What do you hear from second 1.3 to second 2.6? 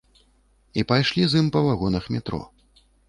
з ім па вагонах метро.